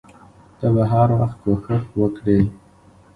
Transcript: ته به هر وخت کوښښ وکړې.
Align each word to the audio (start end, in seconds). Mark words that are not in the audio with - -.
ته 0.57 0.67
به 0.75 0.83
هر 0.93 1.09
وخت 1.19 1.37
کوښښ 1.43 1.83
وکړې. 2.01 2.39